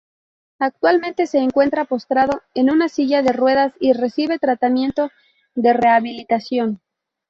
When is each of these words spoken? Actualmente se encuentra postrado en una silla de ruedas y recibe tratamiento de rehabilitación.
Actualmente 0.57 1.27
se 1.27 1.37
encuentra 1.37 1.85
postrado 1.85 2.41
en 2.55 2.71
una 2.71 2.89
silla 2.89 3.21
de 3.21 3.33
ruedas 3.33 3.73
y 3.79 3.93
recibe 3.93 4.39
tratamiento 4.39 5.11
de 5.53 5.73
rehabilitación. 5.73 6.81